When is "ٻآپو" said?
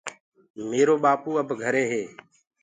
1.03-1.31